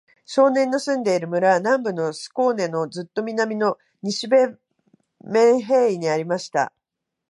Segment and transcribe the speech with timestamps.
[0.25, 4.59] 少年の住んでいる村は、南部スコーネのずっと南の、西ヴェン
[5.25, 6.73] メンヘーイにありました。